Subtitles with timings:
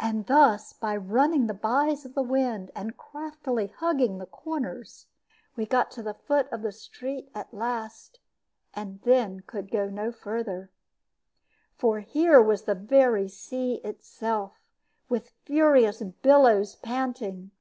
[0.00, 5.06] And thus, by running the byes of the wind, and craftily hugging the corners,
[5.54, 8.18] we got to the foot of the street at last,
[8.74, 10.72] and then could go no further.
[11.76, 14.54] For here was the very sea itself,
[15.08, 17.52] with furious billows panting.